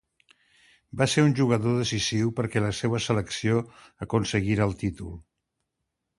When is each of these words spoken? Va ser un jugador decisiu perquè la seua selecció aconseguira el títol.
Va 1.01 1.07
ser 1.11 1.23
un 1.27 1.35
jugador 1.39 1.75
decisiu 1.79 2.31
perquè 2.39 2.65
la 2.65 2.73
seua 2.79 3.03
selecció 3.09 3.61
aconseguira 4.09 4.69
el 4.71 4.77
títol. 4.83 5.15